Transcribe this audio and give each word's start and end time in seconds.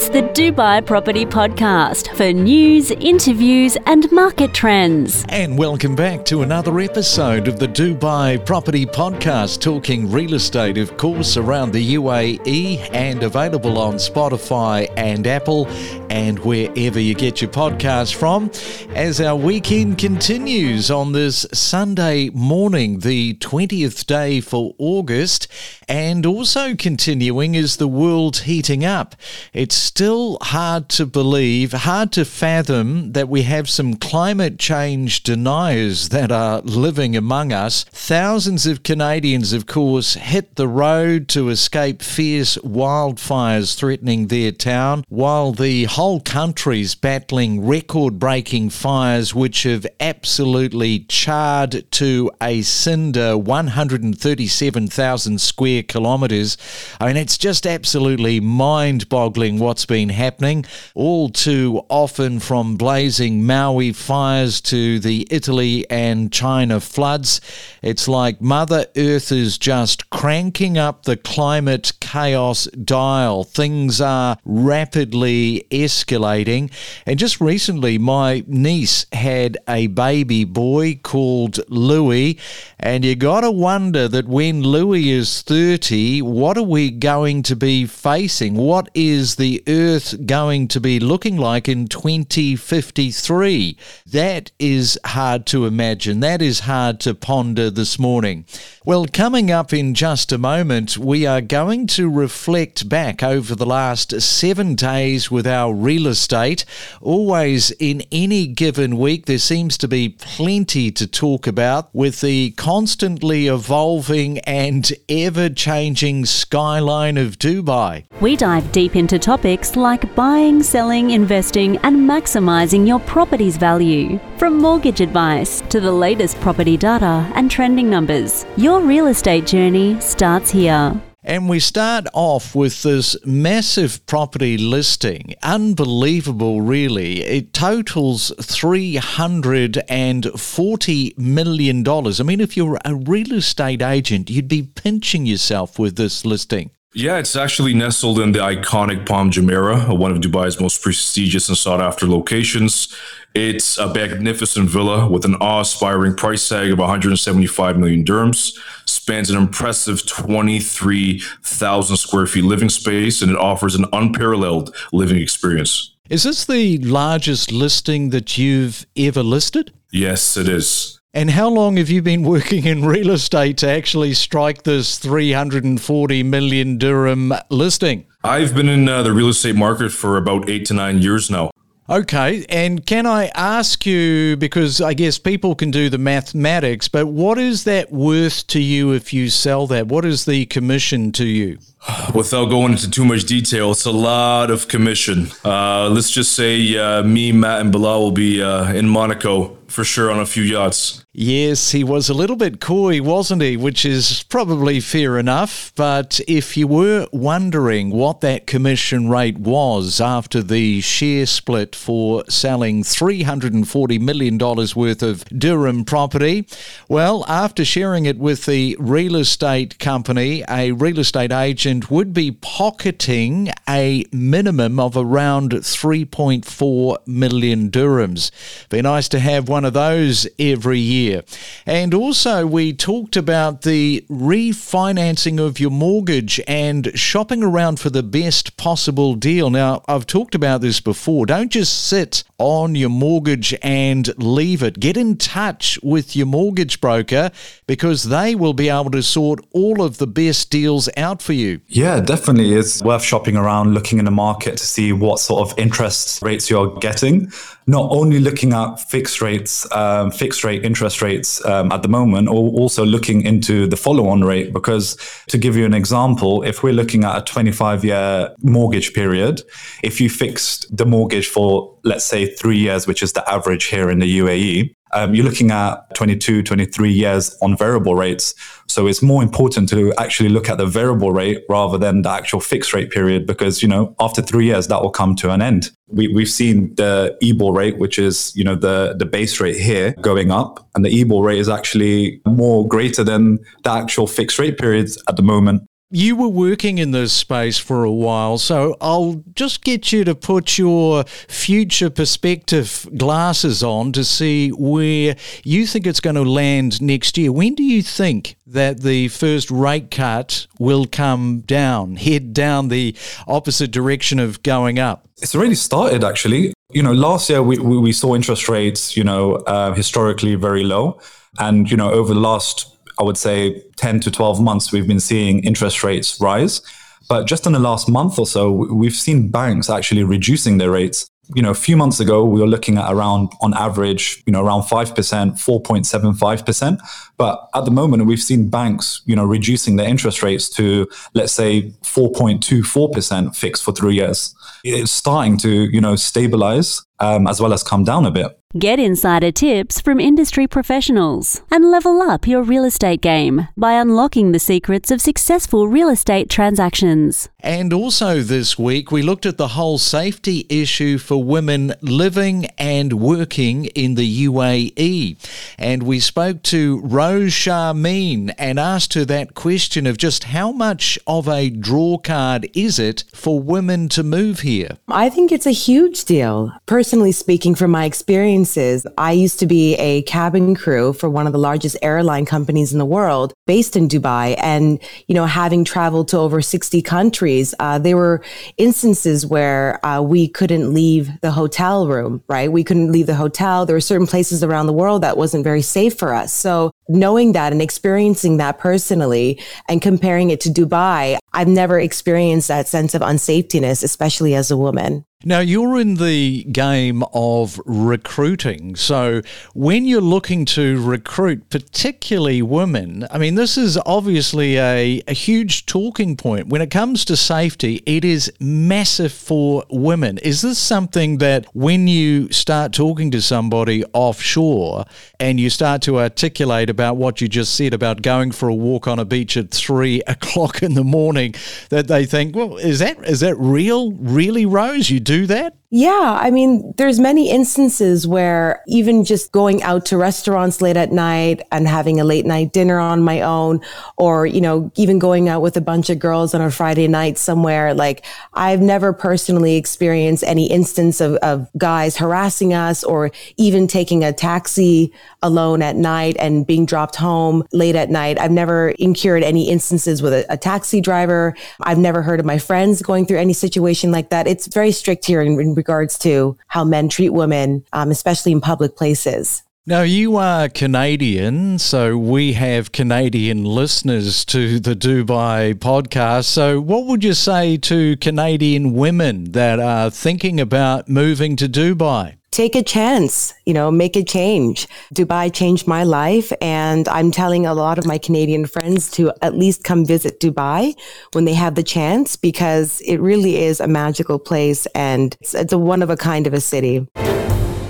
It's 0.00 0.10
the 0.10 0.22
Dubai 0.22 0.86
Property 0.86 1.26
Podcast 1.26 2.14
for 2.16 2.32
news, 2.32 2.92
interviews, 2.92 3.76
and 3.84 4.08
market 4.12 4.54
trends. 4.54 5.24
And 5.28 5.58
welcome 5.58 5.96
back 5.96 6.24
to 6.26 6.42
another 6.42 6.78
episode 6.78 7.48
of 7.48 7.58
the 7.58 7.66
Dubai 7.66 8.46
Property 8.46 8.86
Podcast, 8.86 9.60
talking 9.60 10.08
real 10.08 10.34
estate, 10.34 10.78
of 10.78 10.96
course, 10.96 11.36
around 11.36 11.72
the 11.72 11.96
UAE 11.96 12.90
and 12.92 13.24
available 13.24 13.76
on 13.76 13.94
Spotify 13.94 14.88
and 14.96 15.26
Apple 15.26 15.66
and 16.10 16.38
wherever 16.38 17.00
you 17.00 17.16
get 17.16 17.42
your 17.42 17.50
podcast 17.50 18.14
from. 18.14 18.52
As 18.94 19.20
our 19.20 19.34
weekend 19.34 19.98
continues 19.98 20.92
on 20.92 21.10
this 21.10 21.44
Sunday 21.52 22.30
morning, 22.30 23.00
the 23.00 23.34
20th 23.34 24.06
day 24.06 24.40
for 24.40 24.76
August, 24.78 25.48
and 25.88 26.24
also 26.24 26.76
continuing 26.76 27.56
is 27.56 27.78
the 27.78 27.88
world 27.88 28.38
heating 28.38 28.84
up. 28.84 29.16
It's 29.52 29.87
still 29.88 30.36
hard 30.42 30.88
to 30.90 31.06
believe, 31.06 31.72
hard 31.72 32.12
to 32.12 32.24
fathom 32.24 33.12
that 33.12 33.28
we 33.28 33.42
have 33.42 33.70
some 33.70 33.96
climate 33.96 34.58
change 34.58 35.22
deniers 35.22 36.10
that 36.10 36.30
are 36.30 36.60
living 36.60 37.16
among 37.16 37.52
us. 37.52 37.84
Thousands 37.84 38.66
of 38.66 38.82
Canadians, 38.82 39.54
of 39.54 39.66
course, 39.66 40.14
hit 40.14 40.56
the 40.56 40.68
road 40.68 41.26
to 41.28 41.48
escape 41.48 42.02
fierce 42.02 42.58
wildfires 42.58 43.76
threatening 43.76 44.26
their 44.26 44.52
town, 44.52 45.04
while 45.08 45.52
the 45.52 45.84
whole 45.84 46.20
country's 46.20 46.94
battling 46.94 47.66
record 47.66 48.18
breaking 48.18 48.68
fires 48.68 49.34
which 49.34 49.62
have 49.62 49.86
absolutely 50.00 51.00
charred 51.08 51.90
to 51.92 52.30
a 52.42 52.60
cinder 52.60 53.38
137,000 53.38 55.40
square 55.40 55.82
kilometres. 55.82 56.58
I 57.00 57.06
mean, 57.06 57.16
it's 57.16 57.38
just 57.38 57.66
absolutely 57.66 58.38
mind 58.38 59.08
boggling 59.08 59.58
what's 59.68 59.84
been 59.84 60.08
happening, 60.08 60.64
all 60.94 61.28
too 61.28 61.82
often 61.90 62.40
from 62.40 62.76
blazing 62.76 63.44
Maui 63.44 63.92
fires 63.92 64.62
to 64.62 64.98
the 64.98 65.28
Italy 65.30 65.84
and 65.90 66.32
China 66.32 66.80
floods. 66.80 67.42
It's 67.82 68.08
like 68.08 68.40
Mother 68.40 68.86
Earth 68.96 69.30
is 69.30 69.58
just 69.58 70.07
cranking 70.10 70.78
up 70.78 71.04
the 71.04 71.16
climate 71.16 71.92
chaos 72.00 72.64
dial. 72.66 73.44
Things 73.44 74.00
are 74.00 74.38
rapidly 74.44 75.66
escalating. 75.70 76.70
And 77.06 77.18
just 77.18 77.40
recently, 77.40 77.98
my 77.98 78.44
niece 78.46 79.06
had 79.12 79.58
a 79.68 79.88
baby 79.88 80.44
boy 80.44 81.00
called 81.02 81.60
Louis. 81.68 82.38
And 82.80 83.04
you 83.04 83.16
got 83.16 83.42
to 83.42 83.50
wonder 83.50 84.08
that 84.08 84.28
when 84.28 84.62
Louis 84.62 85.10
is 85.10 85.42
30, 85.42 86.22
what 86.22 86.56
are 86.56 86.62
we 86.62 86.90
going 86.90 87.42
to 87.44 87.56
be 87.56 87.84
facing? 87.86 88.54
What 88.54 88.88
is 88.94 89.36
the 89.36 89.62
Earth 89.68 90.26
going 90.26 90.68
to 90.68 90.80
be 90.80 91.00
looking 91.00 91.36
like 91.36 91.68
in 91.68 91.88
2053? 91.88 93.76
That 94.06 94.50
is 94.58 94.98
hard 95.04 95.44
to 95.46 95.66
imagine. 95.66 96.20
That 96.20 96.40
is 96.40 96.60
hard 96.60 97.00
to 97.00 97.14
ponder 97.14 97.68
this 97.70 97.98
morning. 97.98 98.44
Well, 98.84 99.06
coming 99.12 99.50
up 99.50 99.72
in 99.72 99.94
just 99.98 100.30
a 100.30 100.38
moment, 100.38 100.96
we 100.96 101.26
are 101.26 101.40
going 101.40 101.84
to 101.84 102.08
reflect 102.08 102.88
back 102.88 103.20
over 103.20 103.56
the 103.56 103.66
last 103.66 104.20
seven 104.20 104.76
days 104.76 105.28
with 105.28 105.44
our 105.44 105.74
real 105.74 106.06
estate. 106.06 106.64
Always 107.00 107.72
in 107.80 108.04
any 108.12 108.46
given 108.46 108.96
week, 108.96 109.26
there 109.26 109.38
seems 109.38 109.76
to 109.78 109.88
be 109.88 110.10
plenty 110.10 110.92
to 110.92 111.04
talk 111.04 111.48
about 111.48 111.92
with 111.92 112.20
the 112.20 112.52
constantly 112.52 113.48
evolving 113.48 114.38
and 114.46 114.88
ever 115.08 115.48
changing 115.48 116.26
skyline 116.26 117.16
of 117.16 117.36
Dubai. 117.36 118.04
We 118.20 118.36
dive 118.36 118.70
deep 118.70 118.94
into 118.94 119.18
topics 119.18 119.74
like 119.74 120.14
buying, 120.14 120.62
selling, 120.62 121.10
investing, 121.10 121.76
and 121.78 122.08
maximizing 122.08 122.86
your 122.86 123.00
property's 123.00 123.56
value. 123.56 124.20
From 124.36 124.58
mortgage 124.58 125.00
advice 125.00 125.60
to 125.70 125.80
the 125.80 125.90
latest 125.90 126.40
property 126.40 126.76
data 126.76 127.28
and 127.34 127.50
trending 127.50 127.90
numbers, 127.90 128.46
your 128.56 128.80
real 128.80 129.08
estate 129.08 129.44
journey 129.44 129.87
starts 130.00 130.50
here. 130.50 131.00
And 131.24 131.48
we 131.48 131.58
start 131.60 132.06
off 132.14 132.54
with 132.54 132.82
this 132.82 133.16
massive 133.26 134.06
property 134.06 134.56
listing. 134.56 135.34
Unbelievable, 135.42 136.62
really. 136.62 137.22
It 137.22 137.52
totals 137.52 138.32
$340 138.38 141.18
million. 141.18 141.88
I 141.88 142.22
mean, 142.22 142.40
if 142.40 142.56
you're 142.56 142.78
a 142.84 142.94
real 142.94 143.32
estate 143.32 143.82
agent, 143.82 144.30
you'd 144.30 144.46
be 144.48 144.62
pinching 144.62 145.26
yourself 145.26 145.76
with 145.78 145.96
this 145.96 146.24
listing. 146.24 146.70
Yeah, 146.94 147.18
it's 147.18 147.36
actually 147.36 147.74
nestled 147.74 148.18
in 148.18 148.32
the 148.32 148.38
iconic 148.38 149.06
Palm 149.06 149.30
Jumeirah, 149.30 149.90
uh, 149.90 149.94
one 149.94 150.10
of 150.10 150.18
Dubai's 150.18 150.58
most 150.58 150.82
prestigious 150.82 151.46
and 151.48 151.56
sought 151.56 151.82
after 151.82 152.06
locations. 152.06 152.94
It's 153.34 153.76
a 153.76 153.92
magnificent 153.92 154.70
villa 154.70 155.06
with 155.06 155.26
an 155.26 155.34
awe 155.34 155.58
inspiring 155.58 156.16
price 156.16 156.48
tag 156.48 156.70
of 156.70 156.78
175 156.78 157.78
million 157.78 158.04
dirhams, 158.04 158.58
spans 158.86 159.28
an 159.28 159.36
impressive 159.36 160.06
23,000 160.06 161.96
square 161.98 162.26
feet 162.26 162.44
living 162.44 162.70
space, 162.70 163.20
and 163.20 163.32
it 163.32 163.36
offers 163.36 163.74
an 163.74 163.84
unparalleled 163.92 164.74
living 164.90 165.18
experience. 165.18 165.94
Is 166.08 166.22
this 166.22 166.46
the 166.46 166.78
largest 166.78 167.52
listing 167.52 168.10
that 168.10 168.38
you've 168.38 168.86
ever 168.96 169.22
listed? 169.22 169.74
Yes, 169.92 170.38
it 170.38 170.48
is. 170.48 170.97
And 171.18 171.30
how 171.30 171.48
long 171.48 171.78
have 171.78 171.90
you 171.90 172.00
been 172.00 172.22
working 172.22 172.64
in 172.64 172.84
real 172.84 173.10
estate 173.10 173.56
to 173.58 173.68
actually 173.68 174.14
strike 174.14 174.62
this 174.62 174.98
340 175.00 176.22
million 176.22 176.78
dirham 176.78 177.34
listing? 177.50 178.06
I've 178.22 178.54
been 178.54 178.68
in 178.68 178.88
uh, 178.88 179.02
the 179.02 179.12
real 179.12 179.30
estate 179.30 179.56
market 179.56 179.90
for 179.90 180.16
about 180.16 180.48
eight 180.48 180.64
to 180.66 180.74
nine 180.74 181.02
years 181.02 181.28
now. 181.28 181.50
Okay, 181.90 182.46
and 182.48 182.86
can 182.86 183.04
I 183.04 183.32
ask 183.34 183.84
you, 183.84 184.36
because 184.36 184.80
I 184.80 184.94
guess 184.94 185.18
people 185.18 185.56
can 185.56 185.72
do 185.72 185.90
the 185.90 185.98
mathematics, 185.98 186.86
but 186.86 187.06
what 187.06 187.36
is 187.36 187.64
that 187.64 187.90
worth 187.90 188.46
to 188.48 188.60
you 188.60 188.92
if 188.92 189.12
you 189.12 189.28
sell 189.28 189.66
that? 189.66 189.88
What 189.88 190.04
is 190.04 190.24
the 190.24 190.46
commission 190.46 191.10
to 191.12 191.24
you? 191.24 191.58
Without 192.14 192.44
going 192.44 192.74
into 192.74 192.88
too 192.88 193.04
much 193.04 193.24
detail, 193.24 193.72
it's 193.72 193.86
a 193.86 193.90
lot 193.90 194.52
of 194.52 194.68
commission. 194.68 195.32
Uh, 195.44 195.88
let's 195.88 196.12
just 196.12 196.34
say 196.34 196.78
uh, 196.78 197.02
me, 197.02 197.32
Matt, 197.32 197.62
and 197.62 197.72
Bilal 197.72 198.02
will 198.04 198.12
be 198.12 198.40
uh, 198.40 198.72
in 198.72 198.88
Monaco 198.88 199.57
for 199.68 199.84
sure 199.84 200.10
on 200.10 200.18
a 200.18 200.26
few 200.26 200.42
yachts. 200.42 201.04
Yes, 201.12 201.72
he 201.72 201.82
was 201.82 202.08
a 202.08 202.14
little 202.14 202.36
bit 202.36 202.60
coy, 202.60 203.02
wasn't 203.02 203.42
he? 203.42 203.56
Which 203.56 203.84
is 203.84 204.22
probably 204.28 204.80
fair 204.80 205.18
enough. 205.18 205.72
But 205.74 206.20
if 206.28 206.56
you 206.56 206.66
were 206.66 207.08
wondering 207.12 207.90
what 207.90 208.20
that 208.20 208.46
commission 208.46 209.08
rate 209.08 209.38
was 209.38 210.00
after 210.00 210.42
the 210.42 210.80
share 210.80 211.26
split 211.26 211.74
for 211.74 212.24
selling 212.28 212.82
$340 212.82 214.00
million 214.00 214.38
worth 214.38 215.02
of 215.02 215.24
dirham 215.26 215.84
property, 215.84 216.46
well, 216.88 217.24
after 217.26 217.64
sharing 217.64 218.06
it 218.06 218.18
with 218.18 218.46
the 218.46 218.76
real 218.78 219.16
estate 219.16 219.78
company, 219.78 220.44
a 220.48 220.72
real 220.72 221.00
estate 221.00 221.32
agent 221.32 221.90
would 221.90 222.12
be 222.12 222.30
pocketing 222.30 223.50
a 223.68 224.04
minimum 224.12 224.78
of 224.78 224.96
around 224.96 225.50
3.4 225.50 227.06
million 227.06 227.70
dirhams. 227.70 228.30
Be 228.68 228.82
nice 228.82 229.08
to 229.08 229.18
have 229.18 229.48
one 229.48 229.57
one 229.58 229.64
of 229.64 229.72
those 229.72 230.28
every 230.38 230.78
year. 230.78 231.24
And 231.66 231.92
also, 231.92 232.46
we 232.46 232.72
talked 232.72 233.16
about 233.16 233.62
the 233.62 234.06
refinancing 234.08 235.44
of 235.44 235.58
your 235.58 235.72
mortgage 235.72 236.40
and 236.46 236.96
shopping 236.96 237.42
around 237.42 237.80
for 237.80 237.90
the 237.90 238.04
best 238.04 238.56
possible 238.56 239.16
deal. 239.16 239.50
Now, 239.50 239.82
I've 239.88 240.06
talked 240.06 240.36
about 240.36 240.60
this 240.60 240.80
before. 240.80 241.26
Don't 241.26 241.50
just 241.50 241.88
sit 241.88 242.22
on 242.38 242.76
your 242.76 242.88
mortgage 242.88 243.52
and 243.60 244.16
leave 244.16 244.62
it. 244.62 244.78
Get 244.78 244.96
in 244.96 245.16
touch 245.16 245.76
with 245.82 246.14
your 246.14 246.26
mortgage 246.26 246.80
broker 246.80 247.32
because 247.66 248.04
they 248.04 248.36
will 248.36 248.54
be 248.54 248.68
able 248.68 248.92
to 248.92 249.02
sort 249.02 249.44
all 249.50 249.82
of 249.82 249.98
the 249.98 250.06
best 250.06 250.50
deals 250.50 250.88
out 250.96 251.20
for 251.20 251.32
you. 251.32 251.60
Yeah, 251.66 251.98
definitely. 251.98 252.54
It's 252.54 252.80
worth 252.80 253.02
shopping 253.02 253.36
around, 253.36 253.74
looking 253.74 253.98
in 253.98 254.04
the 254.04 254.12
market 254.12 254.56
to 254.58 254.64
see 254.64 254.92
what 254.92 255.18
sort 255.18 255.50
of 255.50 255.58
interest 255.58 256.22
rates 256.22 256.48
you're 256.48 256.76
getting. 256.76 257.32
Not 257.68 257.90
only 257.90 258.18
looking 258.18 258.54
at 258.54 258.76
fixed 258.76 259.20
rates, 259.20 259.70
um, 259.72 260.10
fixed 260.10 260.42
rate 260.42 260.64
interest 260.64 261.02
rates 261.02 261.44
um, 261.44 261.70
at 261.70 261.82
the 261.82 261.88
moment, 261.88 262.28
or 262.28 262.50
also 262.52 262.82
looking 262.82 263.20
into 263.26 263.66
the 263.66 263.76
follow 263.76 264.08
on 264.08 264.22
rate. 264.24 264.54
Because 264.54 264.96
to 265.28 265.36
give 265.36 265.54
you 265.54 265.66
an 265.66 265.74
example, 265.74 266.42
if 266.42 266.62
we're 266.62 266.72
looking 266.72 267.04
at 267.04 267.18
a 267.18 267.20
25 267.20 267.84
year 267.84 268.34
mortgage 268.42 268.94
period, 268.94 269.42
if 269.82 270.00
you 270.00 270.08
fixed 270.08 270.74
the 270.74 270.86
mortgage 270.86 271.28
for, 271.28 271.78
let's 271.84 272.06
say, 272.06 272.26
three 272.26 272.58
years, 272.58 272.86
which 272.86 273.02
is 273.02 273.12
the 273.12 273.30
average 273.30 273.66
here 273.66 273.90
in 273.90 273.98
the 273.98 274.18
UAE, 274.18 274.74
um, 274.92 275.14
you're 275.14 275.24
looking 275.24 275.50
at 275.50 275.94
22, 275.94 276.42
23 276.42 276.90
years 276.90 277.36
on 277.42 277.56
variable 277.56 277.94
rates. 277.94 278.34
So 278.66 278.86
it's 278.86 279.02
more 279.02 279.22
important 279.22 279.68
to 279.70 279.92
actually 279.94 280.28
look 280.28 280.48
at 280.48 280.58
the 280.58 280.66
variable 280.66 281.12
rate 281.12 281.44
rather 281.48 281.78
than 281.78 282.02
the 282.02 282.10
actual 282.10 282.40
fixed 282.40 282.74
rate 282.74 282.90
period 282.90 283.26
because, 283.26 283.62
you 283.62 283.68
know, 283.68 283.94
after 283.98 284.22
three 284.22 284.46
years, 284.46 284.68
that 284.68 284.82
will 284.82 284.90
come 284.90 285.14
to 285.16 285.30
an 285.30 285.40
end. 285.40 285.70
We, 285.88 286.08
we've 286.08 286.28
seen 286.28 286.74
the 286.74 287.16
EIBOR 287.22 287.54
rate, 287.54 287.78
which 287.78 287.98
is, 287.98 288.32
you 288.36 288.44
know, 288.44 288.54
the, 288.54 288.94
the 288.98 289.06
base 289.06 289.40
rate 289.40 289.56
here 289.56 289.92
going 290.00 290.30
up 290.30 290.68
and 290.74 290.84
the 290.84 290.90
EIBOR 290.90 291.24
rate 291.24 291.38
is 291.38 291.48
actually 291.48 292.20
more 292.26 292.66
greater 292.68 293.02
than 293.02 293.38
the 293.64 293.70
actual 293.70 294.06
fixed 294.06 294.38
rate 294.38 294.58
periods 294.58 295.02
at 295.08 295.16
the 295.16 295.22
moment. 295.22 295.62
You 295.90 296.16
were 296.16 296.28
working 296.28 296.76
in 296.76 296.90
this 296.90 297.14
space 297.14 297.56
for 297.56 297.82
a 297.82 297.90
while, 297.90 298.36
so 298.36 298.76
I'll 298.78 299.24
just 299.34 299.64
get 299.64 299.90
you 299.90 300.04
to 300.04 300.14
put 300.14 300.58
your 300.58 301.04
future 301.04 301.88
perspective 301.88 302.86
glasses 302.98 303.62
on 303.62 303.92
to 303.92 304.04
see 304.04 304.50
where 304.50 305.16
you 305.44 305.66
think 305.66 305.86
it's 305.86 306.00
going 306.00 306.16
to 306.16 306.24
land 306.24 306.82
next 306.82 307.16
year. 307.16 307.32
When 307.32 307.54
do 307.54 307.62
you 307.62 307.82
think 307.82 308.36
that 308.46 308.82
the 308.82 309.08
first 309.08 309.50
rate 309.50 309.90
cut 309.90 310.46
will 310.58 310.84
come 310.84 311.40
down, 311.40 311.96
head 311.96 312.34
down 312.34 312.68
the 312.68 312.94
opposite 313.26 313.70
direction 313.70 314.18
of 314.18 314.42
going 314.42 314.78
up? 314.78 315.08
It's 315.22 315.34
already 315.34 315.54
started, 315.54 316.04
actually. 316.04 316.52
You 316.70 316.82
know, 316.82 316.92
last 316.92 317.30
year 317.30 317.42
we, 317.42 317.56
we 317.58 317.92
saw 317.92 318.14
interest 318.14 318.46
rates, 318.46 318.94
you 318.94 319.04
know, 319.04 319.36
uh, 319.36 319.72
historically 319.72 320.34
very 320.34 320.64
low. 320.64 321.00
And, 321.38 321.70
you 321.70 321.78
know, 321.78 321.90
over 321.90 322.12
the 322.12 322.20
last 322.20 322.77
I 322.98 323.02
would 323.02 323.16
say 323.16 323.62
10 323.76 324.00
to 324.00 324.10
12 324.10 324.40
months, 324.40 324.72
we've 324.72 324.86
been 324.86 325.00
seeing 325.00 325.44
interest 325.44 325.84
rates 325.84 326.20
rise. 326.20 326.60
But 327.08 327.26
just 327.26 327.46
in 327.46 327.52
the 327.52 327.58
last 327.58 327.88
month 327.88 328.18
or 328.18 328.26
so, 328.26 328.50
we've 328.50 328.94
seen 328.94 329.28
banks 329.28 329.70
actually 329.70 330.04
reducing 330.04 330.58
their 330.58 330.70
rates. 330.70 331.08
You 331.34 331.42
know, 331.42 331.50
a 331.50 331.54
few 331.54 331.76
months 331.76 332.00
ago, 332.00 332.24
we 332.24 332.40
were 332.40 332.46
looking 332.46 332.78
at 332.78 332.92
around, 332.92 333.30
on 333.40 333.54
average, 333.54 334.22
you 334.26 334.32
know, 334.32 334.44
around 334.44 334.62
5%, 334.62 334.94
4.75%. 334.94 336.78
But 337.16 337.48
at 337.54 337.64
the 337.64 337.70
moment, 337.70 338.06
we've 338.06 338.20
seen 338.20 338.48
banks, 338.48 339.02
you 339.04 339.14
know, 339.14 339.24
reducing 339.24 339.76
their 339.76 339.88
interest 339.88 340.22
rates 340.22 340.48
to, 340.50 340.88
let's 341.14 341.32
say, 341.32 341.70
4.24% 341.82 343.36
fixed 343.36 343.62
for 343.62 343.72
three 343.72 343.96
years. 343.96 344.34
It's 344.64 344.90
starting 344.90 345.36
to, 345.38 345.50
you 345.50 345.80
know, 345.80 345.96
stabilize 345.96 346.82
um, 347.00 347.26
as 347.26 347.40
well 347.40 347.52
as 347.52 347.62
come 347.62 347.84
down 347.84 348.06
a 348.06 348.10
bit. 348.10 348.38
Get 348.58 348.78
insider 348.78 349.30
tips 349.30 349.78
from 349.78 350.00
industry 350.00 350.46
professionals 350.46 351.42
and 351.50 351.70
level 351.70 352.00
up 352.00 352.26
your 352.26 352.42
real 352.42 352.64
estate 352.64 353.02
game 353.02 353.48
by 353.58 353.74
unlocking 353.74 354.32
the 354.32 354.38
secrets 354.38 354.90
of 354.90 355.02
successful 355.02 355.68
real 355.68 355.90
estate 355.90 356.30
transactions. 356.30 357.28
And 357.40 357.74
also 357.74 358.22
this 358.22 358.58
week, 358.58 358.90
we 358.90 359.02
looked 359.02 359.26
at 359.26 359.36
the 359.36 359.48
whole 359.48 359.76
safety 359.76 360.46
issue 360.48 360.96
for 360.96 361.22
women 361.22 361.74
living 361.82 362.46
and 362.56 362.94
working 362.94 363.66
in 363.66 363.96
the 363.96 364.26
UAE. 364.26 365.18
And 365.58 365.82
we 365.82 366.00
spoke 366.00 366.42
to 366.44 366.80
Rose 366.80 367.32
Sharmeen 367.32 368.34
and 368.38 368.58
asked 368.58 368.94
her 368.94 369.04
that 369.04 369.34
question 369.34 369.86
of 369.86 369.98
just 369.98 370.24
how 370.24 370.52
much 370.52 370.98
of 371.06 371.28
a 371.28 371.50
draw 371.50 371.98
card 371.98 372.48
is 372.54 372.78
it 372.78 373.04
for 373.14 373.38
women 373.38 373.90
to 373.90 374.02
move 374.02 374.40
here? 374.40 374.78
I 374.88 375.10
think 375.10 375.32
it's 375.32 375.46
a 375.46 375.50
huge 375.50 376.06
deal. 376.06 376.54
Personally 376.64 376.87
speaking, 377.12 377.54
from 377.54 377.70
my 377.70 377.84
experiences. 377.84 378.86
I 378.96 379.12
used 379.12 379.38
to 379.40 379.46
be 379.46 379.74
a 379.76 380.02
cabin 380.02 380.54
crew 380.54 380.92
for 380.92 381.08
one 381.10 381.26
of 381.26 381.32
the 381.32 381.38
largest 381.38 381.76
airline 381.82 382.24
companies 382.24 382.72
in 382.72 382.78
the 382.78 382.86
world 382.86 383.34
based 383.46 383.76
in 383.76 383.88
Dubai. 383.88 384.34
And, 384.38 384.80
you 385.06 385.14
know, 385.14 385.26
having 385.26 385.64
traveled 385.64 386.08
to 386.08 386.18
over 386.18 386.40
60 386.40 386.80
countries, 386.82 387.54
uh, 387.60 387.78
there 387.78 387.96
were 387.96 388.22
instances 388.56 389.26
where 389.26 389.84
uh, 389.84 390.00
we 390.00 390.28
couldn't 390.28 390.72
leave 390.72 391.10
the 391.20 391.30
hotel 391.30 391.86
room, 391.86 392.22
right? 392.28 392.50
We 392.50 392.64
couldn't 392.64 392.92
leave 392.92 393.06
the 393.06 393.14
hotel. 393.14 393.66
There 393.66 393.76
were 393.76 393.80
certain 393.80 394.06
places 394.06 394.42
around 394.42 394.66
the 394.66 394.72
world 394.72 395.02
that 395.02 395.16
wasn't 395.16 395.44
very 395.44 395.62
safe 395.62 395.98
for 395.98 396.14
us. 396.14 396.32
So 396.32 396.72
knowing 396.88 397.32
that 397.32 397.52
and 397.52 397.60
experiencing 397.60 398.38
that 398.38 398.58
personally 398.58 399.40
and 399.68 399.82
comparing 399.82 400.30
it 400.30 400.40
to 400.40 400.48
Dubai, 400.48 401.18
I've 401.32 401.48
never 401.48 401.78
experienced 401.78 402.48
that 402.48 402.68
sense 402.68 402.94
of 402.94 403.02
unsafetyness, 403.02 403.84
especially 403.84 404.34
as 404.34 404.50
a 404.50 404.56
woman. 404.56 405.04
Now, 405.24 405.40
you're 405.40 405.80
in 405.80 405.94
the 405.96 406.44
game 406.44 407.02
of 407.12 407.60
recruiting. 407.66 408.76
So, 408.76 409.22
when 409.52 409.84
you're 409.84 410.00
looking 410.00 410.44
to 410.44 410.80
recruit, 410.80 411.50
particularly 411.50 412.40
women, 412.40 413.04
I 413.10 413.18
mean, 413.18 413.34
this 413.34 413.58
is 413.58 413.76
obviously 413.84 414.58
a, 414.58 415.02
a 415.08 415.12
huge 415.12 415.66
talking 415.66 416.16
point. 416.16 416.46
When 416.46 416.62
it 416.62 416.70
comes 416.70 417.04
to 417.06 417.16
safety, 417.16 417.82
it 417.84 418.04
is 418.04 418.32
massive 418.38 419.12
for 419.12 419.64
women. 419.70 420.18
Is 420.18 420.42
this 420.42 420.56
something 420.56 421.18
that 421.18 421.46
when 421.52 421.88
you 421.88 422.30
start 422.30 422.72
talking 422.72 423.10
to 423.10 423.20
somebody 423.20 423.82
offshore 423.94 424.84
and 425.18 425.40
you 425.40 425.50
start 425.50 425.82
to 425.82 425.98
articulate 425.98 426.70
about 426.70 426.96
what 426.96 427.20
you 427.20 427.26
just 427.26 427.56
said 427.56 427.74
about 427.74 428.02
going 428.02 428.30
for 428.30 428.48
a 428.48 428.54
walk 428.54 428.86
on 428.86 429.00
a 429.00 429.04
beach 429.04 429.36
at 429.36 429.50
three 429.50 430.00
o'clock 430.06 430.62
in 430.62 430.74
the 430.74 430.84
morning, 430.84 431.34
that 431.70 431.88
they 431.88 432.06
think, 432.06 432.36
well, 432.36 432.56
is 432.58 432.78
that 432.78 433.04
is 433.04 433.18
that 433.18 433.34
real? 433.36 433.90
Really, 433.94 434.46
Rose? 434.46 434.90
You 434.90 435.07
do 435.08 435.26
that? 435.26 435.56
Yeah, 435.70 436.18
I 436.18 436.30
mean, 436.30 436.72
there's 436.78 436.98
many 436.98 437.30
instances 437.30 438.06
where 438.06 438.62
even 438.66 439.04
just 439.04 439.32
going 439.32 439.62
out 439.62 439.84
to 439.86 439.98
restaurants 439.98 440.62
late 440.62 440.78
at 440.78 440.92
night 440.92 441.42
and 441.52 441.68
having 441.68 442.00
a 442.00 442.04
late 442.04 442.24
night 442.24 442.54
dinner 442.54 442.78
on 442.78 443.02
my 443.02 443.20
own, 443.20 443.60
or, 443.98 444.24
you 444.24 444.40
know, 444.40 444.72
even 444.76 444.98
going 444.98 445.28
out 445.28 445.42
with 445.42 445.58
a 445.58 445.60
bunch 445.60 445.90
of 445.90 445.98
girls 445.98 446.32
on 446.32 446.40
a 446.40 446.50
Friday 446.50 446.88
night 446.88 447.18
somewhere, 447.18 447.74
like 447.74 448.02
I've 448.32 448.62
never 448.62 448.94
personally 448.94 449.56
experienced 449.56 450.24
any 450.24 450.50
instance 450.50 451.02
of, 451.02 451.16
of 451.16 451.46
guys 451.58 451.98
harassing 451.98 452.54
us 452.54 452.82
or 452.82 453.10
even 453.36 453.66
taking 453.66 454.02
a 454.02 454.12
taxi 454.14 454.90
alone 455.22 455.60
at 455.60 455.76
night 455.76 456.16
and 456.18 456.46
being 456.46 456.64
dropped 456.64 456.96
home 456.96 457.46
late 457.52 457.76
at 457.76 457.90
night. 457.90 458.18
I've 458.18 458.30
never 458.30 458.70
incurred 458.78 459.22
any 459.22 459.50
instances 459.50 460.00
with 460.00 460.14
a, 460.14 460.24
a 460.30 460.38
taxi 460.38 460.80
driver. 460.80 461.36
I've 461.60 461.76
never 461.76 462.00
heard 462.00 462.20
of 462.20 462.24
my 462.24 462.38
friends 462.38 462.80
going 462.80 463.04
through 463.04 463.18
any 463.18 463.34
situation 463.34 463.92
like 463.92 464.08
that. 464.08 464.26
It's 464.26 464.46
very 464.46 464.72
strict 464.72 465.04
here 465.04 465.20
in, 465.20 465.38
in 465.38 465.57
regards 465.58 465.98
to 465.98 466.38
how 466.46 466.64
men 466.64 466.88
treat 466.88 467.10
women, 467.10 467.64
um, 467.74 467.90
especially 467.90 468.32
in 468.32 468.40
public 468.40 468.76
places. 468.76 469.42
Now, 469.68 469.82
you 469.82 470.16
are 470.16 470.48
Canadian, 470.48 471.58
so 471.58 471.98
we 471.98 472.32
have 472.32 472.72
Canadian 472.72 473.44
listeners 473.44 474.24
to 474.24 474.58
the 474.58 474.74
Dubai 474.74 475.52
podcast. 475.52 476.24
So, 476.24 476.58
what 476.58 476.86
would 476.86 477.04
you 477.04 477.12
say 477.12 477.58
to 477.58 477.98
Canadian 477.98 478.72
women 478.72 479.32
that 479.32 479.60
are 479.60 479.90
thinking 479.90 480.40
about 480.40 480.88
moving 480.88 481.36
to 481.36 481.50
Dubai? 481.50 482.14
Take 482.30 482.56
a 482.56 482.62
chance, 482.62 483.34
you 483.44 483.52
know, 483.52 483.70
make 483.70 483.94
a 483.94 484.02
change. 484.02 484.66
Dubai 484.94 485.30
changed 485.30 485.66
my 485.66 485.84
life, 485.84 486.32
and 486.40 486.88
I'm 486.88 487.10
telling 487.10 487.44
a 487.44 487.52
lot 487.52 487.76
of 487.76 487.84
my 487.84 487.98
Canadian 487.98 488.46
friends 488.46 488.90
to 488.92 489.12
at 489.20 489.36
least 489.36 489.64
come 489.64 489.84
visit 489.84 490.18
Dubai 490.18 490.72
when 491.12 491.26
they 491.26 491.34
have 491.34 491.56
the 491.56 491.62
chance 491.62 492.16
because 492.16 492.80
it 492.86 493.02
really 493.02 493.36
is 493.36 493.60
a 493.60 493.68
magical 493.68 494.18
place 494.18 494.64
and 494.74 495.14
it's, 495.20 495.34
it's 495.34 495.52
a 495.52 495.58
one 495.58 495.82
of 495.82 495.90
a 495.90 495.96
kind 495.98 496.26
of 496.26 496.32
a 496.32 496.40
city. 496.40 496.88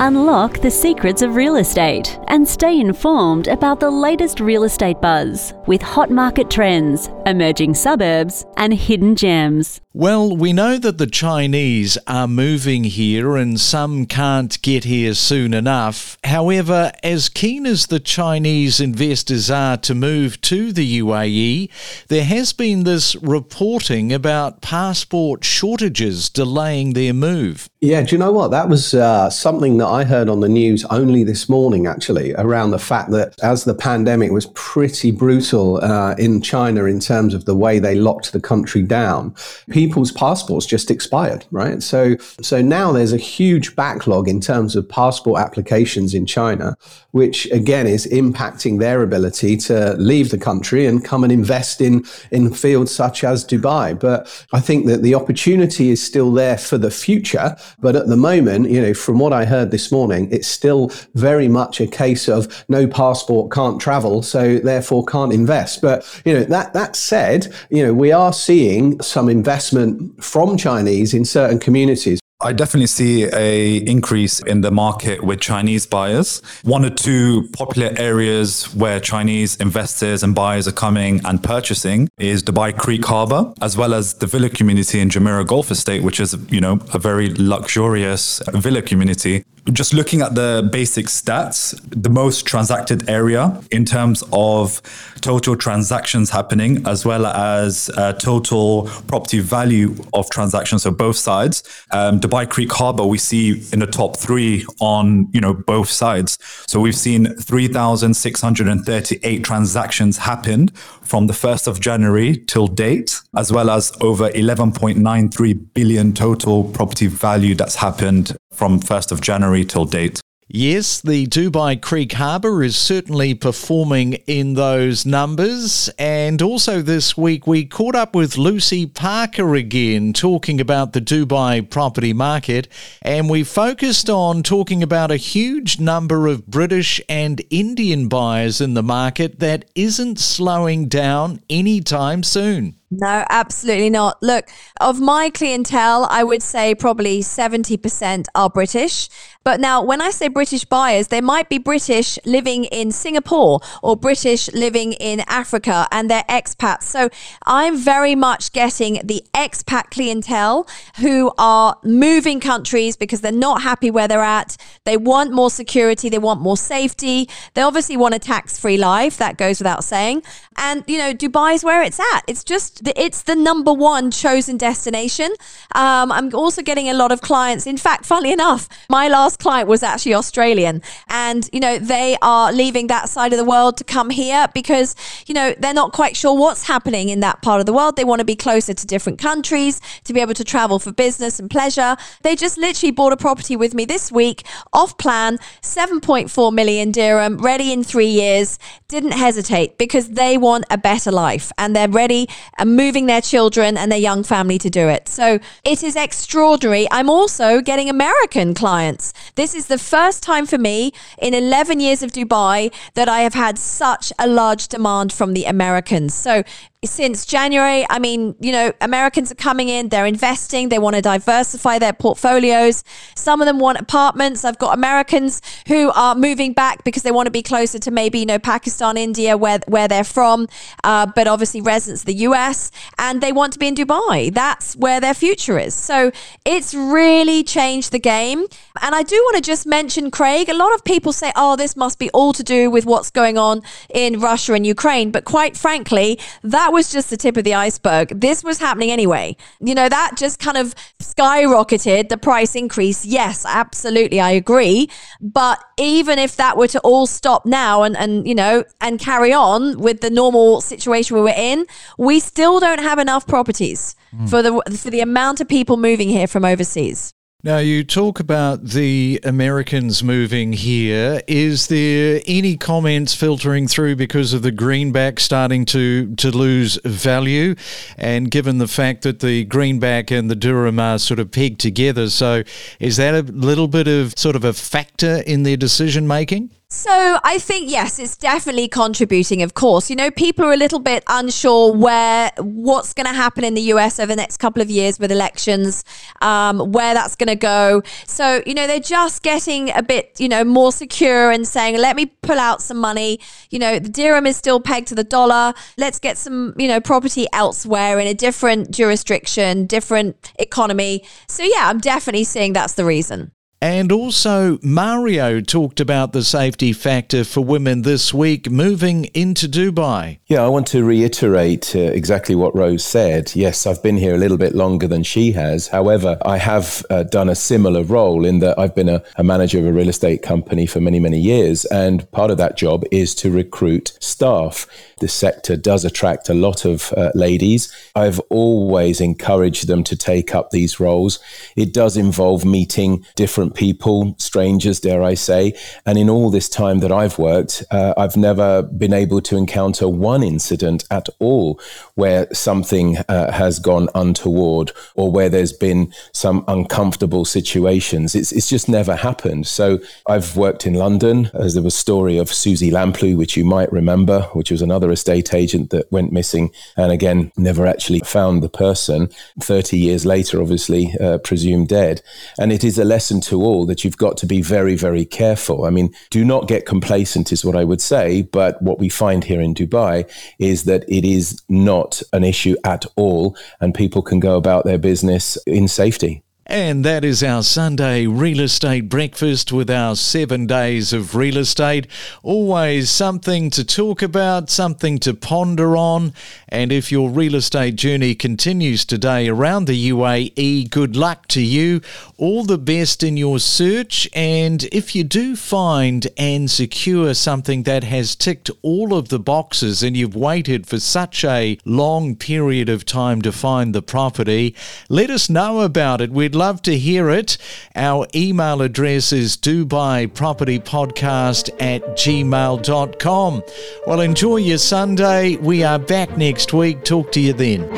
Unlock 0.00 0.60
the 0.60 0.70
secrets 0.70 1.22
of 1.22 1.34
real 1.34 1.56
estate 1.56 2.20
and 2.28 2.46
stay 2.46 2.78
informed 2.78 3.48
about 3.48 3.80
the 3.80 3.90
latest 3.90 4.38
real 4.38 4.62
estate 4.62 5.00
buzz 5.00 5.54
with 5.66 5.82
hot 5.82 6.08
market 6.08 6.48
trends, 6.48 7.10
emerging 7.28 7.75
suburbs, 7.75 8.44
and 8.56 8.75
hidden 8.75 9.14
gems. 9.14 9.80
Well, 9.98 10.36
we 10.36 10.52
know 10.52 10.78
that 10.78 10.98
the 10.98 11.08
Chinese 11.08 11.98
are 12.06 12.29
moving 12.29 12.84
here 12.84 13.36
and 13.36 13.58
some 13.58 14.06
can't 14.06 14.62
get 14.62 14.84
here 14.84 15.12
soon 15.12 15.53
enough. 15.53 16.19
However, 16.22 16.93
as 17.03 17.29
keen 17.29 17.67
as 17.67 17.88
the 17.88 17.98
Chinese 17.98 18.79
investors 18.79 19.50
are 19.50 19.76
to 19.79 19.96
move 19.96 20.41
to 20.43 20.72
the 20.72 21.00
UAE, 21.00 21.69
there 22.06 22.22
has 22.22 22.53
been 22.53 22.84
this 22.84 23.17
reporting 23.17 24.12
about 24.12 24.60
passport 24.60 25.43
shortages 25.43 26.31
delaying 26.31 26.93
their 26.93 27.12
move. 27.12 27.69
Yeah, 27.81 28.03
do 28.03 28.14
you 28.14 28.19
know 28.19 28.32
what? 28.32 28.53
That 28.53 28.69
was 28.69 28.94
uh, 28.94 29.31
something 29.31 29.79
that 29.79 29.86
I 29.86 30.05
heard 30.05 30.29
on 30.29 30.38
the 30.38 30.48
news 30.48 30.84
only 30.91 31.24
this 31.24 31.48
morning, 31.48 31.88
actually, 31.88 32.34
around 32.34 32.70
the 32.70 32.79
fact 32.79 33.10
that 33.10 33.34
as 33.43 33.64
the 33.64 33.74
pandemic 33.74 34.31
was 34.31 34.46
pretty 34.55 35.10
brutal 35.10 35.79
uh, 35.82 36.14
in 36.19 36.41
China 36.41 36.84
in 36.84 37.00
terms 37.00 37.18
of 37.34 37.44
the 37.44 37.55
way 37.55 37.79
they 37.79 37.94
locked 37.94 38.32
the 38.32 38.41
country 38.41 38.82
down, 38.82 39.34
people's 39.70 40.13
passports 40.13 40.67
just 40.67 40.91
expired, 40.91 41.44
right? 41.51 41.82
So, 41.82 42.17
so 42.41 42.63
now 42.63 42.93
there's 42.93 43.13
a 43.13 43.19
huge 43.19 43.75
backlog 43.77 44.29
in 44.29 44.41
terms 44.41 44.77
of 44.77 44.89
passport 44.89 45.41
applications 45.41 46.15
in 46.15 46.27
China, 46.27 46.77
which 47.13 47.46
again 47.51 47.87
is 47.87 48.06
impacting 48.06 48.79
their 48.79 49.03
ability 49.03 49.56
to 49.56 49.94
leave 49.94 50.31
the 50.31 50.39
country 50.39 50.87
and 50.87 51.05
come 51.05 51.25
and 51.25 51.32
invest 51.32 51.81
in 51.81 52.05
in 52.31 52.53
fields 52.53 52.94
such 52.94 53.25
as 53.25 53.44
Dubai. 53.44 53.98
But 53.98 54.46
I 54.53 54.60
think 54.60 54.87
that 54.87 55.03
the 55.03 55.15
opportunity 55.15 55.91
is 55.91 56.03
still 56.03 56.32
there 56.32 56.58
for 56.58 56.79
the 56.79 56.91
future. 56.91 57.56
But 57.81 57.96
at 57.96 58.08
the 58.08 58.17
moment, 58.17 58.70
you 58.70 58.81
know, 58.81 58.94
from 58.94 59.19
what 59.19 59.32
I 59.32 59.44
heard 59.44 59.70
this 59.70 59.91
morning, 59.91 60.29
it's 60.31 60.48
still 60.48 60.91
very 61.15 61.48
much 61.48 61.81
a 61.81 61.87
case 61.87 62.29
of 62.29 62.65
no 62.69 62.87
passport 62.87 63.51
can't 63.53 63.81
travel, 63.81 64.22
so 64.22 64.58
therefore 64.58 65.05
can't 65.05 65.32
invest. 65.32 65.81
But 65.81 66.05
you 66.25 66.34
know, 66.34 66.44
that 66.44 66.72
that 66.75 66.96
said, 67.08 67.41
you 67.70 67.82
know, 67.84 67.94
we 67.94 68.12
are 68.12 68.32
seeing 68.32 69.00
some 69.00 69.29
investment 69.29 70.22
from 70.22 70.56
Chinese 70.56 71.15
in 71.15 71.24
certain 71.24 71.58
communities. 71.58 72.20
I 72.41 72.53
definitely 72.53 72.86
see 72.86 73.24
a 73.34 73.79
increase 73.79 74.38
in 74.53 74.60
the 74.60 74.70
market 74.70 75.24
with 75.24 75.41
Chinese 75.41 75.86
buyers. 75.86 76.41
One 76.62 76.84
or 76.84 76.91
two 76.91 77.48
popular 77.53 77.93
areas 77.96 78.72
where 78.77 79.00
Chinese 79.00 79.56
investors 79.56 80.22
and 80.22 80.36
buyers 80.36 80.69
are 80.69 80.79
coming 80.86 81.20
and 81.24 81.43
purchasing 81.43 82.08
is 82.17 82.44
Dubai 82.44 82.77
Creek 82.77 83.05
Harbour, 83.05 83.53
as 83.60 83.77
well 83.77 83.93
as 83.93 84.15
the 84.15 84.27
villa 84.27 84.50
community 84.50 85.00
in 85.00 85.08
Jumeirah 85.08 85.48
Golf 85.48 85.72
Estate, 85.72 86.05
which 86.05 86.20
is, 86.20 86.36
you 86.48 86.60
know, 86.60 86.79
a 86.94 87.00
very 87.00 87.31
luxurious 87.31 88.41
villa 88.53 88.82
community 88.82 89.44
just 89.72 89.93
looking 89.93 90.22
at 90.22 90.34
the 90.34 90.67
basic 90.72 91.06
stats, 91.06 91.79
the 91.91 92.08
most 92.08 92.46
transacted 92.46 93.08
area 93.08 93.60
in 93.70 93.84
terms 93.84 94.24
of 94.32 94.81
total 95.20 95.56
transactions 95.56 96.31
happening, 96.31 96.86
as 96.86 97.05
well 97.05 97.27
as 97.27 97.91
uh, 97.96 98.12
total 98.15 98.84
property 99.06 99.41
value 99.41 99.94
of 100.12 100.31
transactions, 100.31 100.84
so 100.84 100.91
both 100.91 101.17
sides. 101.17 101.62
Um, 101.91 102.20
Dubai 102.20 102.48
Creek 102.48 102.72
Harbour, 102.72 103.05
we 103.05 103.19
see 103.19 103.62
in 103.72 103.81
the 103.81 103.86
top 103.86 104.17
three 104.17 104.65
on 104.81 105.29
you 105.32 105.41
know 105.41 105.55
both 105.55 105.91
sides. 105.91 106.38
So 106.67 106.81
we've 106.81 106.96
seen 106.96 107.34
3,638 107.36 109.44
transactions 109.44 110.19
happen 110.19 110.69
from 111.03 111.27
the 111.27 111.32
1st 111.32 111.67
of 111.67 111.81
January 111.81 112.36
till 112.36 112.67
date, 112.67 113.20
as 113.36 113.50
well 113.53 113.70
as 113.70 113.93
over 114.00 114.29
11.93 114.31 115.74
billion 115.74 116.12
total 116.12 116.65
property 116.65 117.06
value 117.06 117.55
that's 117.55 117.77
happened 117.77 118.36
from 118.52 118.81
1st 118.81 119.12
of 119.12 119.20
January 119.20 119.64
till 119.64 119.84
date. 119.84 120.20
Yes, 120.50 121.02
the 121.02 121.26
Dubai 121.26 121.78
Creek 121.78 122.12
Harbour 122.12 122.62
is 122.62 122.74
certainly 122.74 123.34
performing 123.34 124.14
in 124.26 124.55
those 124.55 125.05
numbers. 125.05 125.90
And 125.98 126.40
also 126.40 126.81
this 126.81 127.19
week, 127.19 127.46
we 127.46 127.67
caught 127.67 127.94
up 127.94 128.14
with 128.14 128.38
Lucy 128.38 128.86
Parker 128.86 129.55
again, 129.55 130.14
talking 130.14 130.58
about 130.58 130.94
the 130.94 131.02
Dubai 131.02 131.69
property 131.69 132.14
market. 132.14 132.67
And 133.02 133.28
we 133.28 133.44
focused 133.44 134.08
on 134.08 134.43
talking 134.43 134.82
about 134.82 135.10
a 135.10 135.19
huge 135.19 135.78
number 135.78 136.26
of 136.26 136.46
British 136.46 136.98
and 137.10 137.43
Indian 137.50 138.08
buyers 138.08 138.58
in 138.62 138.72
the 138.72 138.82
market 138.82 139.40
that 139.40 139.67
isn't 139.74 140.19
slowing 140.19 140.88
down 140.88 141.43
anytime 141.50 142.22
soon. 142.22 142.78
No, 142.90 143.24
absolutely 143.28 143.90
not. 143.90 144.16
Look, 144.22 144.48
of 144.80 144.98
my 144.98 145.28
clientele, 145.28 146.06
I 146.08 146.24
would 146.24 146.42
say 146.42 146.74
probably 146.74 147.20
70% 147.20 148.26
are 148.34 148.48
British. 148.48 149.10
But 149.48 149.60
now, 149.60 149.81
when 149.81 150.02
I 150.02 150.10
say 150.10 150.28
British 150.28 150.67
buyers, 150.67 151.08
they 151.08 151.22
might 151.22 151.48
be 151.48 151.56
British 151.56 152.19
living 152.26 152.64
in 152.64 152.93
Singapore 152.93 153.60
or 153.82 153.96
British 153.96 154.52
living 154.52 154.93
in 154.93 155.20
Africa 155.20 155.88
and 155.90 156.10
they're 156.10 156.28
expats. 156.28 156.82
So 156.82 157.08
I'm 157.46 157.74
very 157.74 158.14
much 158.14 158.52
getting 158.52 159.00
the 159.02 159.24
expat 159.32 159.84
clientele 159.90 160.69
who 160.96 161.32
are 161.38 161.78
moving 161.82 162.40
countries 162.40 162.94
because 162.94 163.22
they're 163.22 163.32
not 163.32 163.62
happy 163.62 163.90
where 163.90 164.06
they're 164.06 164.20
at. 164.20 164.58
They 164.84 164.98
want 164.98 165.32
more 165.32 165.50
security, 165.50 166.10
they 166.10 166.19
want 166.19 166.43
more 166.43 166.58
safety. 166.58 167.26
They 167.55 167.62
obviously 167.62 167.96
want 167.96 168.14
a 168.14 168.19
tax 168.19 168.58
free 168.58 168.76
life. 168.76 169.17
That 169.17 169.38
goes 169.38 169.60
without 169.60 169.82
saying. 169.82 170.24
And, 170.58 170.84
you 170.86 170.98
know, 170.98 171.14
Dubai 171.14 171.55
is 171.55 171.64
where 171.64 171.82
it's 171.82 171.98
at. 171.98 172.20
It's 172.26 172.44
just, 172.44 172.84
the, 172.84 172.93
it's 173.00 173.22
the 173.22 173.34
number 173.34 173.72
one 173.72 174.10
chosen 174.10 174.58
destination. 174.58 175.32
Um, 175.74 176.12
I'm 176.12 176.34
also 176.34 176.60
getting 176.60 176.90
a 176.90 176.94
lot 176.94 177.12
of 177.12 177.22
clients. 177.22 177.67
In 177.67 177.78
fact, 177.78 178.05
funnily 178.05 178.32
enough, 178.32 178.69
my 178.90 179.08
last 179.08 179.37
client 179.38 179.68
was 179.68 179.82
actually 179.82 180.14
Australian. 180.14 180.82
And, 181.08 181.48
you 181.52 181.60
know, 181.60 181.78
they 181.78 182.16
are 182.20 182.52
leaving 182.52 182.88
that 182.88 183.08
side 183.08 183.32
of 183.32 183.38
the 183.38 183.44
world 183.44 183.76
to 183.78 183.84
come 183.84 184.10
here 184.10 184.48
because, 184.52 184.94
you 185.26 185.34
know, 185.34 185.54
they're 185.58 185.72
not 185.72 185.92
quite 185.92 186.16
sure 186.16 186.36
what's 186.36 186.66
happening 186.66 187.08
in 187.08 187.20
that 187.20 187.40
part 187.40 187.60
of 187.60 187.66
the 187.66 187.72
world. 187.72 187.96
They 187.96 188.04
want 188.04 188.18
to 188.18 188.24
be 188.24 188.36
closer 188.36 188.74
to 188.74 188.86
different 188.86 189.18
countries, 189.18 189.80
to 190.04 190.12
be 190.12 190.20
able 190.20 190.34
to 190.34 190.44
travel 190.44 190.78
for 190.78 190.92
business 190.92 191.38
and 191.38 191.50
pleasure. 191.50 191.96
They 192.22 192.36
just 192.36 192.58
literally 192.58 192.90
bought 192.90 193.12
a 193.12 193.16
property 193.16 193.56
with 193.56 193.74
me 193.74 193.84
this 193.84 194.12
week, 194.12 194.44
off 194.72 194.98
plan, 194.98 195.38
7.4 195.62 196.52
million 196.52 196.90
dirham, 196.90 197.38
ready 197.38 197.72
in 197.72 197.84
three 197.84 198.06
years. 198.06 198.58
Didn't 198.88 199.12
hesitate 199.12 199.78
because 199.78 200.10
they 200.10 200.36
want 200.36 200.48
want 200.48 200.64
a 200.70 200.78
better 200.78 201.12
life 201.12 201.52
and 201.58 201.76
they're 201.76 201.88
ready 201.88 202.26
and 202.56 202.74
moving 202.74 203.06
their 203.06 203.20
children 203.20 203.76
and 203.76 203.92
their 203.92 203.98
young 203.98 204.24
family 204.24 204.58
to 204.58 204.70
do 204.70 204.88
it. 204.88 205.08
So 205.08 205.38
it 205.62 205.82
is 205.82 205.94
extraordinary. 205.94 206.86
I'm 206.90 207.10
also 207.10 207.60
getting 207.60 207.88
American 207.90 208.54
clients. 208.54 209.12
This 209.35 209.55
is 209.55 209.67
the 209.67 209.79
first 209.79 210.23
time 210.23 210.47
for 210.47 210.58
me 210.58 210.93
in 211.20 211.35
11 211.35 211.81
years 211.81 212.03
of 212.03 212.13
Dubai 212.13 212.73
that 212.94 213.08
I 213.08 213.20
have 213.20 213.35
had 213.35 213.58
such 213.58 214.13
a 214.19 214.27
large 214.27 214.69
demand 214.69 215.13
from 215.13 215.32
the 215.35 215.44
Americans. 215.44 216.15
So 216.15 216.43
since 216.85 217.27
January. 217.27 217.85
I 217.91 217.99
mean, 217.99 218.37
you 218.39 218.53
know, 218.53 218.73
Americans 218.81 219.32
are 219.32 219.35
coming 219.35 219.69
in, 219.69 219.89
they're 219.89 220.06
investing, 220.06 220.69
they 220.69 220.79
want 220.79 220.94
to 220.94 221.03
diversify 221.03 221.81
their 221.81 221.93
portfolios. 221.93 222.85
Some 223.17 223.41
of 223.41 223.47
them 223.47 223.58
want 223.58 223.81
apartments. 223.81 224.44
I've 224.44 224.58
got 224.58 224.79
Americans 224.79 225.43
who 225.67 225.91
are 225.91 226.15
moving 226.15 226.53
back 226.53 226.85
because 226.85 227.03
they 227.03 227.11
want 227.11 227.27
to 227.27 227.32
be 227.32 227.43
closer 227.43 227.81
to 227.81 227.91
maybe, 227.91 228.20
you 228.20 228.27
know, 228.27 228.39
Pakistan, 228.39 228.97
India, 228.97 229.37
where, 229.37 229.58
where 229.67 229.89
they're 229.89 230.05
from, 230.05 230.47
uh, 230.85 231.06
but 231.06 231.27
obviously 231.27 231.61
residents 231.61 232.03
of 232.03 232.06
the 232.06 232.15
US, 232.15 232.70
and 232.97 233.20
they 233.20 233.32
want 233.32 233.53
to 233.55 233.58
be 233.58 233.67
in 233.67 233.75
Dubai. 233.75 234.32
That's 234.32 234.77
where 234.77 235.01
their 235.01 235.15
future 235.15 235.58
is. 235.58 235.75
So 235.75 236.13
it's 236.44 236.75
really 236.75 237.43
changed 237.43 237.91
the 237.91 237.99
game. 237.99 238.47
And 238.81 238.94
I 238.94 239.03
do 239.03 239.17
want 239.17 239.35
to 239.37 239.43
just 239.43 239.67
mention, 239.67 240.13
Craig, 240.13 240.49
a 240.49 240.55
lot 240.55 240.73
of 240.73 240.85
people 240.85 241.13
say, 241.13 241.32
oh, 241.35 241.56
this 241.56 241.77
must 241.77 241.99
be 241.99 242.08
all 242.11 242.32
to 242.35 242.44
do 242.44 242.70
with 242.70 242.87
what's 242.87 243.11
going 243.11 243.37
on 243.37 243.63
in 243.93 244.20
Russia 244.20 244.53
and 244.53 244.65
Ukraine. 244.65 245.11
But 245.11 245.25
quite 245.25 245.56
frankly, 245.56 246.20
that 246.44 246.68
that 246.69 246.75
was 246.75 246.93
just 246.93 247.08
the 247.08 247.17
tip 247.17 247.39
of 247.39 247.44
the 247.44 247.55
iceberg. 247.55 248.20
This 248.20 248.44
was 248.44 248.58
happening 248.58 248.91
anyway. 248.91 249.34
You 249.58 249.75
know, 249.75 249.89
that 249.89 250.19
just 250.19 250.39
kind 250.39 250.58
of 250.58 250.75
skyrocketed 251.01 252.10
the 252.10 252.19
price 252.19 252.55
increase. 252.55 253.06
Yes, 253.06 253.46
absolutely. 253.48 254.20
I 254.20 254.32
agree. 254.32 254.91
But 255.19 255.65
even 255.79 256.19
if 256.19 256.37
that 256.37 256.58
were 256.58 256.69
to 256.69 256.81
all 256.81 257.06
stop 257.06 257.46
now 257.46 257.84
and, 257.84 257.96
and, 257.96 258.29
you 258.29 258.34
know, 258.34 258.65
and 258.82 258.98
carry 258.98 259.32
on 259.32 259.79
with 259.79 260.03
the 260.03 260.10
normal 260.10 260.60
situation 260.60 261.17
we 261.17 261.22
were 261.22 261.32
in, 261.34 261.65
we 261.96 262.20
still 262.20 262.60
don't 262.60 262.82
have 262.82 262.98
enough 262.98 263.27
properties 263.27 263.96
mm. 264.15 264.29
for 264.29 264.43
the, 264.43 264.60
for 264.79 264.91
the 264.91 265.01
amount 265.01 265.41
of 265.41 265.48
people 265.48 265.79
moving 265.79 266.10
here 266.10 266.27
from 266.27 266.44
overseas. 266.44 267.15
Now, 267.44 267.58
you 267.58 267.84
talk 267.84 268.18
about 268.18 268.64
the 268.64 269.20
Americans 269.22 270.02
moving 270.02 270.54
here. 270.54 271.22
Is 271.28 271.68
there 271.68 272.20
any 272.26 272.56
comments 272.56 273.14
filtering 273.14 273.68
through 273.68 273.94
because 273.94 274.32
of 274.32 274.42
the 274.42 274.50
greenback 274.50 275.20
starting 275.20 275.64
to, 275.66 276.16
to 276.16 276.36
lose 276.36 276.80
value? 276.84 277.54
And 277.96 278.28
given 278.28 278.58
the 278.58 278.66
fact 278.66 279.02
that 279.02 279.20
the 279.20 279.44
greenback 279.44 280.10
and 280.10 280.28
the 280.28 280.34
dirham 280.34 280.80
are 280.80 280.98
sort 280.98 281.20
of 281.20 281.30
pegged 281.30 281.60
together, 281.60 282.10
so 282.10 282.42
is 282.80 282.96
that 282.96 283.14
a 283.14 283.22
little 283.22 283.68
bit 283.68 283.86
of 283.86 284.18
sort 284.18 284.34
of 284.34 284.42
a 284.42 284.52
factor 284.52 285.22
in 285.24 285.44
their 285.44 285.56
decision 285.56 286.08
making? 286.08 286.50
So 286.70 287.19
I 287.25 287.39
think 287.39 287.70
yes, 287.70 287.98
it's 287.98 288.15
definitely 288.15 288.69
contributing. 288.69 289.41
Of 289.41 289.55
course, 289.55 289.89
you 289.89 289.96
know 289.96 290.10
people 290.10 290.44
are 290.44 290.53
a 290.53 290.56
little 290.58 290.79
bit 290.79 291.03
unsure 291.08 291.72
where 291.72 292.31
what's 292.37 292.93
going 292.93 293.06
to 293.06 293.15
happen 293.15 293.43
in 293.43 293.55
the 293.55 293.63
US 293.72 293.98
over 293.98 294.08
the 294.08 294.17
next 294.17 294.37
couple 294.37 294.60
of 294.60 294.69
years 294.69 294.98
with 294.98 295.10
elections, 295.10 295.82
um, 296.20 296.58
where 296.72 296.93
that's 296.93 297.17
going 297.17 297.29
to 297.29 297.37
go. 297.37 297.82
So 298.06 298.43
you 298.44 298.53
know 298.53 298.67
they're 298.67 298.81
just 298.81 299.22
getting 299.22 299.70
a 299.70 299.82
bit 299.82 300.20
you 300.20 300.29
know 300.29 300.44
more 300.44 300.70
secure 300.70 301.31
and 301.31 301.48
saying, 301.48 301.79
let 301.79 301.96
me 301.96 302.05
pull 302.05 302.39
out 302.39 302.60
some 302.60 302.77
money. 302.77 303.19
You 303.48 303.60
know 303.60 303.79
the 303.79 303.89
dirham 303.89 304.27
is 304.27 304.37
still 304.37 304.60
pegged 304.60 304.89
to 304.89 304.94
the 304.94 305.05
dollar. 305.05 305.55
Let's 305.79 305.98
get 305.98 306.19
some 306.19 306.53
you 306.58 306.69
know 306.69 306.82
property 306.82 307.27
elsewhere 307.32 307.98
in 307.98 308.06
a 308.06 308.15
different 308.15 308.72
jurisdiction, 308.72 309.65
different 309.65 310.34
economy. 310.39 311.06
So 311.29 311.44
yeah, 311.44 311.70
I'm 311.70 311.79
definitely 311.79 312.25
seeing 312.25 312.53
that's 312.53 312.75
the 312.75 312.84
reason. 312.84 313.32
And 313.60 313.91
also, 313.91 314.60
Mario 314.62 315.41
talked 315.41 315.81
about 315.81 316.12
the 316.12 316.22
safety 316.22 316.72
factor 316.72 317.24
for 317.24 317.41
women 317.41 317.82
this 317.82 318.15
week 318.15 318.48
moving 318.48 319.06
into 319.15 319.48
Dubai. 319.48 320.20
Yeah, 320.29 320.44
I 320.44 320.48
want 320.48 320.69
to 320.69 320.84
reiterate 320.84 321.74
uh, 321.74 321.81
exactly 321.81 322.36
what 322.36 322.55
Rose 322.55 322.84
said. 322.84 323.34
Yes, 323.34 323.67
I've 323.67 323.82
been 323.82 323.96
here 323.96 324.15
a 324.15 324.19
little 324.19 324.36
bit 324.36 324.55
longer 324.55 324.86
than 324.86 325.03
she 325.03 325.32
has. 325.32 325.67
However, 325.67 326.19
I 326.24 326.38
have 326.38 326.86
uh, 326.88 327.03
done 327.03 327.29
a 327.29 327.34
similar 327.34 327.82
role 327.82 328.24
in 328.24 328.38
that 328.38 328.56
I've 328.56 328.77
been 328.77 328.88
a, 328.88 329.03
a 329.17 329.24
manager 329.24 329.58
of 329.58 329.67
a 329.67 329.72
real 329.72 329.88
estate 329.88 330.22
company 330.22 330.65
for 330.65 330.81
many, 330.81 331.00
many 331.00 331.19
years. 331.19 331.65
And 331.65 332.08
part 332.12 332.31
of 332.31 332.38
that 332.38 332.56
job 332.56 332.84
is 332.93 333.12
to 333.17 333.31
recruit 333.32 333.98
staff. 334.00 334.69
This 335.00 335.15
sector 335.15 335.56
does 335.56 335.84
attract 335.84 336.29
a 336.29 336.34
lot 336.34 336.65
of 336.65 336.93
uh, 336.96 337.10
ladies. 337.17 337.72
I've 337.96 338.20
always 338.31 339.00
encouraged 339.00 339.67
them 339.67 339.82
to 339.84 339.96
take 339.96 340.32
up 340.32 340.50
these 340.50 340.79
roles. 340.79 341.19
It 341.56 341.74
does 341.74 341.96
involve 341.96 342.44
meeting 342.44 343.05
different 343.17 343.47
different 343.48 343.69
people, 343.69 344.14
strangers, 344.19 344.81
dare 344.81 345.02
I 345.02 345.14
say. 345.14 345.55
And 345.86 345.98
in 345.98 346.10
all 346.10 346.31
this 346.31 346.48
time 346.48 346.81
that 346.81 346.93
I've 346.93 347.19
worked, 347.19 347.64
uh, 347.70 347.94
I've 347.96 348.17
never 348.17 348.62
been 348.62 348.93
able 348.93 349.20
to 349.22 349.36
encounter 349.36 349.88
one 349.88 350.22
incident 350.22 350.84
at 350.90 351.08
all 351.19 351.60
where 351.94 352.26
something 352.32 352.98
uh, 353.08 353.32
has 353.32 353.58
gone 353.58 353.88
untoward 353.94 354.72
or 354.94 355.10
where 355.10 355.28
there's 355.28 355.52
been 355.52 355.93
some 356.12 356.44
uncomfortable 356.48 357.24
situations. 357.24 358.14
It's, 358.14 358.32
it's 358.32 358.48
just 358.48 358.69
never 358.69 358.96
happened. 358.96 359.46
So 359.46 359.78
I've 360.06 360.36
worked 360.36 360.67
in 360.67 360.74
London, 360.74 361.31
as 361.34 361.55
there 361.55 361.62
was 361.62 361.74
a 361.74 361.78
story 361.78 362.19
of 362.19 362.32
Suzy 362.32 362.70
Lamplugh, 362.70 363.17
which 363.17 363.36
you 363.36 363.44
might 363.44 363.72
remember, 363.72 364.22
which 364.34 364.50
was 364.50 364.62
another 364.62 364.90
estate 364.90 365.34
agent 365.34 365.70
that 365.70 365.90
went 365.93 366.12
missing 366.12 366.50
and 366.76 366.93
again 366.93 367.31
never 367.36 367.67
actually 367.67 368.00
found 368.00 368.43
the 368.43 368.48
person. 368.48 369.08
30 369.40 369.78
years 369.78 370.05
later, 370.05 370.40
obviously, 370.40 370.93
uh, 371.00 371.19
presumed 371.19 371.69
dead. 371.69 372.02
And 372.38 372.52
it 372.52 372.64
is 372.64 372.78
a 372.78 372.84
lesson 372.84 373.20
all 373.42 373.66
that 373.66 373.84
you've 373.84 373.96
got 373.96 374.16
to 374.18 374.26
be 374.26 374.42
very, 374.42 374.76
very 374.76 375.04
careful. 375.04 375.64
I 375.64 375.70
mean, 375.70 375.92
do 376.10 376.24
not 376.24 376.48
get 376.48 376.66
complacent, 376.66 377.32
is 377.32 377.44
what 377.44 377.56
I 377.56 377.64
would 377.64 377.80
say. 377.80 378.22
But 378.22 378.60
what 378.62 378.78
we 378.78 378.88
find 378.88 379.24
here 379.24 379.40
in 379.40 379.54
Dubai 379.54 380.08
is 380.38 380.64
that 380.64 380.84
it 380.88 381.04
is 381.04 381.40
not 381.48 382.02
an 382.12 382.24
issue 382.24 382.56
at 382.64 382.84
all, 382.96 383.36
and 383.60 383.74
people 383.74 384.02
can 384.02 384.20
go 384.20 384.36
about 384.36 384.64
their 384.64 384.78
business 384.78 385.36
in 385.46 385.68
safety. 385.68 386.22
And 386.50 386.82
that 386.82 387.05
is 387.05 387.22
our 387.22 387.43
Sunday 387.43 388.06
real 388.06 388.40
estate 388.40 388.88
breakfast 388.88 389.52
with 389.52 389.69
our 389.69 389.94
seven 389.94 390.46
days 390.46 390.94
of 390.94 391.14
real 391.14 391.36
estate. 391.36 391.86
Always 392.22 392.90
something 392.90 393.50
to 393.50 393.62
talk 393.62 394.00
about, 394.00 394.48
something 394.48 394.98
to 395.00 395.12
ponder 395.12 395.76
on. 395.76 396.14
And 396.48 396.72
if 396.72 396.90
your 396.90 397.10
real 397.10 397.34
estate 397.34 397.76
journey 397.76 398.14
continues 398.14 398.86
today 398.86 399.28
around 399.28 399.67
the 399.67 399.90
UAE, 399.90 400.70
good 400.70 400.96
luck 400.96 401.28
to 401.28 401.43
you. 401.43 401.82
All 402.17 402.44
the 402.44 402.56
best 402.56 403.02
in 403.02 403.19
your 403.19 403.38
search. 403.38 404.08
And 404.14 404.64
if 404.72 404.94
you 404.94 405.05
do 405.05 405.36
find 405.36 406.06
and 406.17 406.50
secure 406.50 407.12
something 407.12 407.64
that 407.64 407.84
has 407.84 408.17
ticked 408.17 408.50
all 408.62 408.94
of 408.94 409.10
the 409.10 409.20
boxes 409.20 409.82
and 409.82 409.94
you've 409.98 410.17
waited 410.17 410.67
for 410.67 410.81
such 410.81 411.26
a 411.26 411.58
long 411.67 412.17
period 412.17 412.70
of 412.70 412.86
time 412.86 413.20
to 413.20 413.32
find 413.32 413.74
the 413.74 413.82
property, 413.82 414.56
let 414.88 415.10
us 415.10 415.28
know 415.28 415.60
about 415.60 416.00
it. 416.00 416.10
We'd 416.10 416.37
love 416.38 416.62
to 416.62 416.78
hear 416.78 417.10
it. 417.10 417.36
Our 417.74 418.06
email 418.14 418.62
address 418.62 419.12
is 419.12 419.36
DubaiPropertyPodcast 419.36 421.50
at 421.60 421.82
gmail.com. 421.82 423.42
Well, 423.86 424.00
enjoy 424.00 424.36
your 424.36 424.56
Sunday. 424.58 425.36
We 425.36 425.62
are 425.64 425.78
back 425.78 426.16
next 426.16 426.54
week. 426.54 426.84
Talk 426.84 427.12
to 427.12 427.20
you 427.20 427.34
then. 427.34 427.68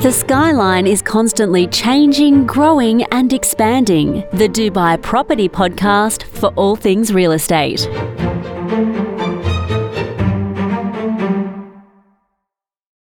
The 0.00 0.12
skyline 0.12 0.86
is 0.86 1.00
constantly 1.00 1.66
changing, 1.68 2.46
growing, 2.46 3.04
and 3.04 3.32
expanding. 3.32 4.24
The 4.32 4.48
Dubai 4.48 5.00
Property 5.00 5.48
Podcast 5.48 6.24
for 6.24 6.48
all 6.56 6.76
things 6.76 7.14
real 7.14 7.32
estate. 7.32 7.88